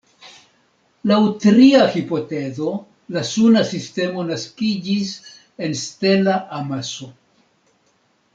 [1.09, 2.71] Laŭ tria hipotezo
[3.17, 5.13] la Suna sistemo naskiĝis
[5.69, 7.13] en stela amaso.